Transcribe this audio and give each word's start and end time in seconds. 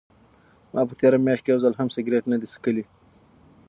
ما 0.73 0.81
په 0.89 0.93
تېره 0.99 1.17
میاشت 1.25 1.43
کې 1.43 1.49
یو 1.51 1.63
ځل 1.63 1.73
هم 1.75 1.87
سګرټ 1.95 2.23
نه 2.31 2.37
دی 2.39 2.47
څښلی. 2.51 2.83